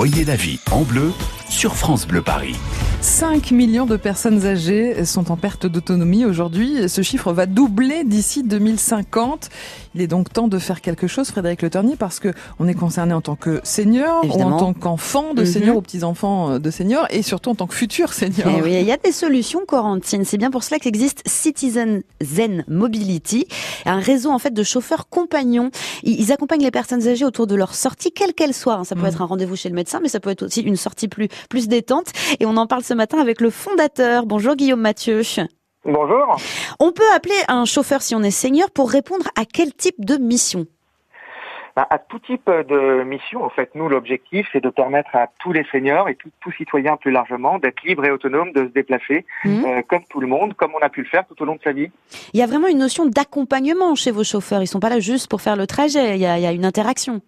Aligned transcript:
Voyez 0.00 0.24
la 0.24 0.36
vie 0.36 0.60
en 0.70 0.82
bleu 0.82 1.10
sur 1.48 1.74
France 1.74 2.06
Bleu 2.06 2.22
Paris. 2.22 2.54
5 3.00 3.52
millions 3.52 3.86
de 3.86 3.96
personnes 3.96 4.44
âgées 4.44 5.04
sont 5.04 5.30
en 5.30 5.36
perte 5.36 5.66
d'autonomie 5.66 6.24
aujourd'hui. 6.24 6.88
Ce 6.88 7.00
chiffre 7.02 7.32
va 7.32 7.46
doubler 7.46 8.02
d'ici 8.02 8.42
2050. 8.42 9.50
Il 9.94 10.00
est 10.00 10.08
donc 10.08 10.32
temps 10.32 10.48
de 10.48 10.58
faire 10.58 10.80
quelque 10.80 11.06
chose, 11.06 11.28
Frédéric 11.28 11.62
Le 11.62 11.70
Ternier, 11.70 11.96
parce 11.96 12.18
que 12.18 12.32
on 12.58 12.66
est 12.66 12.74
concerné 12.74 13.14
en 13.14 13.20
tant 13.20 13.36
que 13.36 13.60
senior, 13.62 14.24
ou 14.24 14.42
en 14.42 14.58
tant 14.58 14.72
qu'enfant 14.74 15.32
de 15.32 15.44
senior 15.44 15.76
ou 15.76 15.82
petits-enfants 15.82 16.58
de 16.58 16.70
senior, 16.70 17.06
et 17.10 17.22
surtout 17.22 17.50
en 17.50 17.54
tant 17.54 17.66
que 17.68 17.74
futur 17.74 18.12
senior. 18.12 18.48
Eh 18.58 18.62
oui, 18.62 18.74
il 18.80 18.86
y 18.86 18.92
a 18.92 18.96
des 18.96 19.12
solutions, 19.12 19.60
Corentine. 19.66 20.24
C'est 20.24 20.38
bien 20.38 20.50
pour 20.50 20.64
cela 20.64 20.80
qu'existe 20.80 21.22
Citizen 21.26 22.02
Zen 22.20 22.64
Mobility, 22.68 23.46
un 23.86 24.00
réseau 24.00 24.30
en 24.30 24.38
fait 24.38 24.52
de 24.52 24.62
chauffeurs 24.64 25.08
compagnons. 25.08 25.70
Ils 26.02 26.32
accompagnent 26.32 26.62
les 26.62 26.70
personnes 26.72 27.06
âgées 27.06 27.24
autour 27.24 27.46
de 27.46 27.54
leur 27.54 27.74
sortie, 27.74 28.10
quelle 28.10 28.34
qu'elle 28.34 28.54
soit. 28.54 28.82
Ça 28.84 28.96
peut 28.96 29.06
être 29.06 29.22
un 29.22 29.26
rendez-vous 29.26 29.56
chez 29.56 29.68
le 29.68 29.74
médecin, 29.76 30.00
mais 30.02 30.08
ça 30.08 30.20
peut 30.20 30.30
être 30.30 30.44
aussi 30.44 30.62
une 30.62 30.76
sortie 30.76 31.08
plus 31.08 31.28
plus 31.48 31.68
détente. 31.68 32.08
Et 32.40 32.46
on 32.46 32.56
en 32.56 32.66
parle 32.66 32.82
ce 32.88 32.94
matin 32.94 33.18
avec 33.20 33.42
le 33.42 33.50
fondateur. 33.50 34.24
Bonjour 34.24 34.56
Guillaume 34.56 34.80
Mathieu. 34.80 35.20
Bonjour. 35.84 36.36
On 36.80 36.90
peut 36.90 37.10
appeler 37.14 37.34
un 37.46 37.66
chauffeur 37.66 38.00
si 38.00 38.14
on 38.14 38.22
est 38.22 38.30
senior 38.30 38.70
pour 38.70 38.90
répondre 38.90 39.26
à 39.36 39.44
quel 39.44 39.74
type 39.74 40.02
de 40.02 40.16
mission? 40.16 40.66
Bah, 41.76 41.86
à 41.90 41.98
tout 41.98 42.18
type 42.18 42.46
de 42.46 43.04
mission, 43.04 43.44
en 43.44 43.50
fait, 43.50 43.70
nous, 43.74 43.90
l'objectif, 43.90 44.48
c'est 44.52 44.62
de 44.62 44.70
permettre 44.70 45.14
à 45.14 45.26
tous 45.38 45.52
les 45.52 45.64
seniors 45.70 46.08
et 46.08 46.14
tout, 46.14 46.30
tout 46.40 46.50
citoyen 46.52 46.96
plus 46.96 47.12
largement 47.12 47.58
d'être 47.58 47.82
libre 47.84 48.06
et 48.06 48.10
autonome, 48.10 48.52
de 48.52 48.64
se 48.64 48.72
déplacer 48.72 49.26
mmh. 49.44 49.64
euh, 49.66 49.82
comme 49.86 50.02
tout 50.08 50.20
le 50.20 50.26
monde, 50.26 50.54
comme 50.54 50.72
on 50.74 50.82
a 50.82 50.88
pu 50.88 51.02
le 51.02 51.08
faire 51.08 51.26
tout 51.26 51.40
au 51.42 51.44
long 51.44 51.56
de 51.56 51.62
sa 51.62 51.72
vie. 51.72 51.90
Il 52.32 52.40
y 52.40 52.42
a 52.42 52.46
vraiment 52.46 52.68
une 52.68 52.78
notion 52.78 53.04
d'accompagnement 53.04 53.94
chez 53.96 54.10
vos 54.10 54.24
chauffeurs. 54.24 54.62
Ils 54.62 54.66
sont 54.66 54.80
pas 54.80 54.88
là 54.88 54.98
juste 54.98 55.28
pour 55.28 55.42
faire 55.42 55.56
le 55.56 55.66
trajet. 55.66 56.16
Il 56.16 56.22
y 56.22 56.26
a, 56.26 56.38
il 56.38 56.42
y 56.42 56.46
a 56.46 56.52
une 56.52 56.64
interaction. 56.64 57.20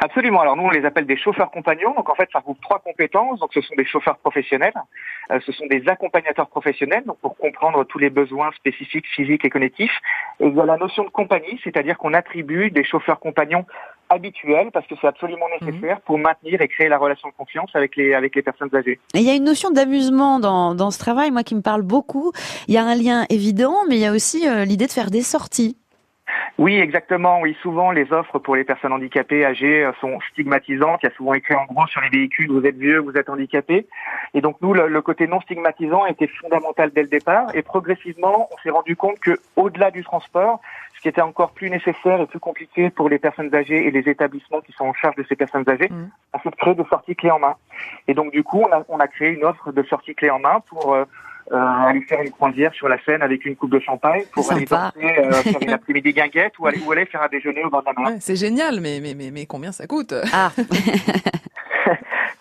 Absolument. 0.00 0.40
Alors 0.40 0.56
nous, 0.56 0.64
on 0.64 0.70
les 0.70 0.84
appelle 0.84 1.06
des 1.06 1.16
chauffeurs 1.16 1.50
compagnons. 1.50 1.94
Donc 1.94 2.08
en 2.08 2.14
fait, 2.14 2.28
ça 2.32 2.38
regroupe 2.38 2.60
trois 2.60 2.78
compétences. 2.78 3.40
Donc 3.40 3.50
ce 3.52 3.60
sont 3.60 3.74
des 3.76 3.84
chauffeurs 3.84 4.18
professionnels, 4.18 4.74
euh, 5.30 5.40
ce 5.44 5.52
sont 5.52 5.66
des 5.66 5.82
accompagnateurs 5.88 6.48
professionnels, 6.48 7.04
donc 7.06 7.18
pour 7.18 7.36
comprendre 7.36 7.84
tous 7.84 7.98
les 7.98 8.10
besoins 8.10 8.50
spécifiques, 8.52 9.06
physiques 9.14 9.44
et 9.44 9.50
cognitifs. 9.50 9.96
Et 10.40 10.46
il 10.46 10.54
y 10.54 10.60
a 10.60 10.64
la 10.64 10.76
notion 10.76 11.04
de 11.04 11.10
compagnie, 11.10 11.60
c'est-à-dire 11.62 11.98
qu'on 11.98 12.14
attribue 12.14 12.70
des 12.70 12.84
chauffeurs 12.84 13.20
compagnons 13.20 13.64
habituels 14.12 14.70
parce 14.72 14.86
que 14.86 14.94
c'est 15.00 15.06
absolument 15.06 15.46
mhm. 15.60 15.68
nécessaire 15.68 16.00
pour 16.02 16.18
maintenir 16.18 16.60
et 16.60 16.68
créer 16.68 16.88
la 16.88 16.98
relation 16.98 17.28
de 17.28 17.34
confiance 17.34 17.70
avec 17.74 17.96
les 17.96 18.14
avec 18.14 18.34
les 18.36 18.42
personnes 18.42 18.70
âgées. 18.74 19.00
Et 19.14 19.18
il 19.18 19.22
y 19.24 19.30
a 19.30 19.34
une 19.34 19.44
notion 19.44 19.70
d'amusement 19.70 20.38
dans 20.38 20.74
dans 20.74 20.90
ce 20.90 20.98
travail, 20.98 21.30
moi 21.30 21.42
qui 21.42 21.54
me 21.54 21.62
parle 21.62 21.82
beaucoup. 21.82 22.32
Il 22.68 22.74
y 22.74 22.78
a 22.78 22.84
un 22.84 22.94
lien 22.94 23.24
évident, 23.30 23.74
mais 23.88 23.96
il 23.96 24.00
y 24.00 24.06
a 24.06 24.12
aussi 24.12 24.46
euh, 24.46 24.64
l'idée 24.64 24.86
de 24.86 24.92
faire 24.92 25.10
des 25.10 25.22
sorties. 25.22 25.76
Oui, 26.58 26.78
exactement. 26.78 27.40
Oui, 27.40 27.56
souvent 27.62 27.90
les 27.90 28.12
offres 28.12 28.38
pour 28.38 28.56
les 28.56 28.64
personnes 28.64 28.92
handicapées 28.92 29.44
âgées 29.44 29.84
euh, 29.84 29.92
sont 30.00 30.18
stigmatisantes. 30.32 31.00
Il 31.02 31.06
y 31.06 31.12
a 31.12 31.14
souvent 31.14 31.34
écrit 31.34 31.54
en 31.54 31.64
gros 31.64 31.86
sur 31.86 32.00
les 32.02 32.10
véhicules 32.10 32.50
vous 32.50 32.64
êtes 32.66 32.76
vieux, 32.76 32.98
vous 32.98 33.16
êtes 33.16 33.30
handicapé. 33.30 33.86
Et 34.34 34.40
donc 34.40 34.56
nous, 34.60 34.74
le, 34.74 35.02
côté 35.02 35.26
non 35.26 35.40
stigmatisant 35.40 36.06
était 36.06 36.26
fondamental 36.26 36.90
dès 36.94 37.02
le 37.02 37.08
départ. 37.08 37.54
Et 37.54 37.62
progressivement, 37.62 38.48
on 38.52 38.56
s'est 38.62 38.70
rendu 38.70 38.96
compte 38.96 39.18
que 39.18 39.38
au-delà 39.56 39.90
du 39.90 40.04
transport, 40.04 40.60
ce 40.94 41.00
qui 41.00 41.08
était 41.08 41.22
encore 41.22 41.52
plus 41.52 41.70
nécessaire 41.70 42.20
et 42.20 42.26
plus 42.26 42.38
compliqué 42.38 42.90
pour 42.90 43.08
les 43.08 43.18
personnes 43.18 43.54
âgées 43.54 43.86
et 43.86 43.90
les 43.90 44.08
établissements 44.08 44.60
qui 44.60 44.72
sont 44.72 44.84
en 44.84 44.94
charge 44.94 45.16
de 45.16 45.24
ces 45.28 45.36
personnes 45.36 45.68
âgées, 45.68 45.88
mmh. 45.88 46.10
on 46.34 46.38
s'est 46.38 46.56
créé 46.58 46.74
des 46.74 46.84
sorties 46.84 47.16
clés 47.16 47.30
en 47.30 47.38
main. 47.38 47.56
Et 48.08 48.14
donc 48.14 48.30
du 48.30 48.44
coup, 48.44 48.60
on 48.60 48.72
a, 48.72 48.84
on 48.88 48.98
a 48.98 49.08
créé 49.08 49.30
une 49.30 49.44
offre 49.44 49.72
de 49.72 49.82
sorties 49.84 50.14
clés 50.14 50.30
en 50.30 50.38
main 50.38 50.60
pour 50.68 50.94
euh, 50.94 51.04
euh, 51.50 51.56
aller 51.56 52.02
faire 52.02 52.20
une 52.20 52.30
croisière 52.30 52.72
sur 52.74 52.88
la 52.88 53.02
Seine 53.04 53.22
avec 53.22 53.44
une 53.44 53.56
coupe 53.56 53.72
de 53.72 53.80
champagne 53.80 54.24
pour 54.32 54.50
aller 54.52 54.64
danser, 54.64 55.18
euh, 55.18 55.32
faire 55.32 55.62
une 55.62 55.70
après-midi 55.70 56.12
guinguette 56.12 56.58
ou 56.58 56.66
aller, 56.66 56.80
ou 56.86 56.92
aller 56.92 57.06
faire 57.06 57.22
un 57.22 57.28
déjeuner 57.28 57.64
au 57.64 57.70
bord 57.70 57.82
de 57.82 57.86
la 57.86 58.10
mer. 58.10 58.18
c'est 58.20 58.36
génial, 58.36 58.80
mais, 58.80 59.00
mais, 59.00 59.14
mais, 59.14 59.30
mais 59.30 59.46
combien 59.46 59.72
ça 59.72 59.86
coûte? 59.86 60.14
Ah. 60.32 60.52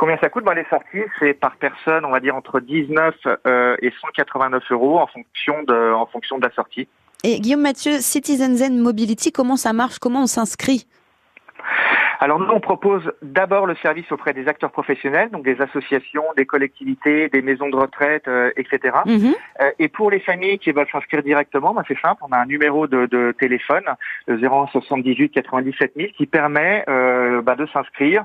Combien 0.02 0.18
ça 0.18 0.30
coûte? 0.30 0.44
Ben, 0.44 0.56
Les 0.56 0.66
sorties, 0.68 1.08
c'est 1.20 1.34
par 1.34 1.56
personne, 1.58 2.06
on 2.06 2.10
va 2.10 2.20
dire 2.20 2.36
entre 2.36 2.60
19 2.60 3.14
euh, 3.46 3.76
et 3.84 3.92
189 4.02 4.64
euros 4.72 4.98
en 5.00 5.06
fonction 5.06 5.62
de, 5.62 5.94
en 5.94 6.08
fonction 6.08 6.40
de 6.40 6.44
la 6.44 6.52
sortie. 6.54 6.88
Et 7.24 7.40
Guillaume 7.40 7.62
Mathieu, 7.62 8.00
Citizen 8.00 8.56
Zen 8.56 8.80
Mobility, 8.80 9.32
comment 9.32 9.58
ça 9.58 9.74
marche? 9.74 10.00
Comment 10.00 10.24
on 10.24 10.28
s'inscrit? 10.28 10.88
Alors 12.22 12.40
nous, 12.40 12.54
on 12.54 12.60
propose 12.60 13.12
d'abord 13.24 13.66
le 13.66 13.76
service 13.82 14.12
auprès 14.12 14.34
des 14.34 14.48
acteurs 14.48 14.72
professionnels, 14.72 15.32
donc 15.32 15.44
des 15.44 15.60
associations, 15.60 16.24
des 16.38 16.46
collectivités, 16.46 17.30
des 17.30 17.42
maisons 17.42 17.68
de 17.68 17.76
retraite, 17.76 18.28
euh, 18.28 18.52
etc. 18.58 18.96
Mhm. 19.08 19.34
Euh, 19.60 19.72
et 19.80 19.88
pour 19.88 20.12
les 20.12 20.20
familles 20.20 20.60
qui 20.60 20.72
veulent 20.72 20.88
s'inscrire 20.92 21.24
directement, 21.24 21.74
ben 21.74 21.84
c'est 21.88 22.00
simple, 22.00 22.22
on 22.22 22.32
a 22.32 22.38
un 22.38 22.46
numéro 22.46 22.86
de, 22.86 23.08
de 23.08 23.34
téléphone, 23.40 23.86
le 24.28 24.38
0178 24.38 25.30
97 25.30 25.94
000, 25.96 26.10
qui 26.16 26.28
permet 26.28 26.86
euh, 26.88 27.42
ben 27.42 27.56
de 27.56 27.66
s'inscrire, 27.74 28.24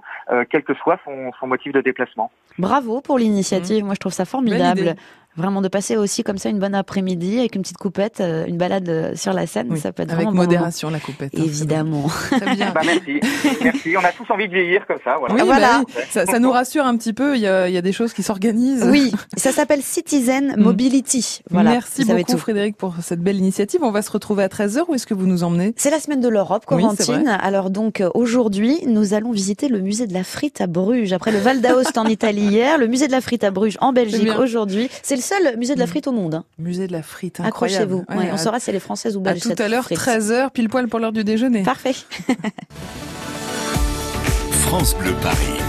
quel 0.50 0.62
que 0.62 0.74
soit 0.74 0.98
son, 1.06 1.32
son, 1.40 1.46
motif 1.46 1.72
de 1.72 1.80
déplacement. 1.80 2.30
Bravo 2.58 3.00
pour 3.00 3.18
l'initiative, 3.18 3.80
mhm. 3.80 3.86
moi 3.86 3.94
je 3.94 4.00
trouve 4.00 4.12
ça 4.12 4.26
formidable. 4.26 4.94
Vraiment 5.36 5.60
de 5.60 5.68
passer 5.68 5.96
aussi 5.96 6.22
comme 6.22 6.38
ça 6.38 6.48
une 6.48 6.58
bonne 6.58 6.74
après-midi 6.74 7.38
avec 7.38 7.54
une 7.54 7.62
petite 7.62 7.76
coupette, 7.76 8.20
euh, 8.20 8.46
une 8.46 8.56
balade 8.56 8.88
euh, 8.88 9.14
sur 9.14 9.32
la 9.32 9.46
scène, 9.46 9.76
ça 9.76 9.92
peut 9.92 10.02
être 10.02 10.14
avec 10.14 10.30
modération 10.30 10.88
la 10.88 10.98
coupette. 10.98 11.34
Hein, 11.36 11.42
Évidemment. 11.44 12.06
Très 12.30 12.54
bien. 12.54 12.72
Bah, 12.74 12.80
merci, 12.84 13.20
merci. 13.62 13.96
On 13.96 14.04
a 14.04 14.12
tous 14.12 14.30
envie 14.30 14.48
de 14.48 14.54
vieillir 14.54 14.86
comme 14.86 14.98
ça. 15.04 15.16
Voilà. 15.18 15.34
Oui, 15.34 15.42
voilà. 15.44 15.82
Bah 15.94 16.00
ça, 16.10 16.26
ça, 16.26 16.38
nous 16.38 16.50
rassure 16.50 16.86
un 16.86 16.96
petit 16.96 17.12
peu. 17.12 17.36
Il 17.36 17.42
y 17.42 17.46
a, 17.46 17.68
il 17.68 17.74
y 17.74 17.78
a 17.78 17.82
des 17.82 17.92
choses 17.92 18.12
qui 18.14 18.22
s'organisent. 18.22 18.88
Oui, 18.90 19.12
ça 19.36 19.52
s'appelle 19.52 19.82
Citizen 19.82 20.54
mm. 20.56 20.62
Mobility. 20.62 21.40
Voilà. 21.50 21.70
Merci 21.70 22.04
beaucoup 22.04 22.38
Frédéric 22.38 22.76
pour 22.76 22.94
cette 23.02 23.20
belle 23.20 23.36
initiative. 23.36 23.80
On 23.82 23.90
va 23.90 24.02
se 24.02 24.10
retrouver 24.10 24.42
à 24.42 24.48
13h. 24.48 24.84
Où 24.88 24.94
est-ce 24.94 25.06
que 25.06 25.14
vous 25.14 25.26
nous 25.26 25.44
emmenez? 25.44 25.74
C'est 25.76 25.90
la 25.90 26.00
semaine 26.00 26.20
de 26.20 26.28
l'Europe, 26.28 26.64
Corentine. 26.64 27.28
Alors 27.28 27.70
donc 27.70 28.00
euh, 28.00 28.10
aujourd'hui, 28.14 28.78
nous 28.86 29.14
allons 29.14 29.32
visiter 29.32 29.68
le 29.68 29.80
musée 29.80 30.06
de 30.06 30.14
la 30.14 30.24
frite 30.24 30.60
à 30.60 30.66
Bruges. 30.66 31.12
Après 31.12 31.32
le 31.32 31.38
Val 31.38 31.60
d'Aoste 31.60 31.98
en 31.98 32.06
Italie 32.06 32.46
hier, 32.46 32.78
le 32.78 32.86
musée 32.86 33.06
de 33.06 33.12
la 33.12 33.20
frite 33.20 33.44
à 33.44 33.50
Bruges 33.50 33.76
en 33.80 33.92
Belgique 33.92 34.30
aujourd'hui. 34.38 34.88
C'est 35.02 35.16
le 35.16 35.22
seul 35.26 35.56
musée 35.56 35.74
de 35.74 35.80
la 35.80 35.86
frite 35.86 36.06
au 36.06 36.12
monde. 36.12 36.34
Hein. 36.34 36.44
Musée 36.58 36.86
de 36.86 36.92
la 36.92 37.02
frite, 37.02 37.40
incroyable. 37.40 38.04
Accrochez-vous. 38.08 38.32
on 38.32 38.36
saura 38.36 38.60
si 38.60 38.70
elle 38.70 38.76
est 38.76 38.80
française 38.80 39.16
ou 39.16 39.20
belge. 39.20 39.46
À 39.46 39.54
tout 39.54 39.62
à 39.62 39.68
l'heure, 39.68 39.88
13h, 39.88 40.50
pile 40.50 40.68
poil 40.68 40.88
pour 40.88 41.00
l'heure 41.00 41.12
du 41.12 41.24
déjeuner. 41.24 41.62
Parfait. 41.62 41.94
France 44.66 44.96
Bleu 44.96 45.14
Paris. 45.22 45.65